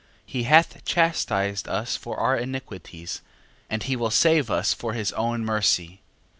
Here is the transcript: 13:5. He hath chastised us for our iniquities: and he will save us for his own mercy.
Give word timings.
13:5. 0.01 0.07
He 0.25 0.43
hath 0.45 0.83
chastised 0.83 1.67
us 1.67 1.95
for 1.95 2.17
our 2.19 2.35
iniquities: 2.35 3.21
and 3.69 3.83
he 3.83 3.95
will 3.95 4.09
save 4.09 4.49
us 4.49 4.73
for 4.73 4.93
his 4.93 5.11
own 5.11 5.45
mercy. 5.45 6.01